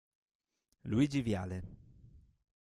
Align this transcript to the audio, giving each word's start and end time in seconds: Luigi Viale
Luigi 0.83 1.21
Viale 1.21 1.61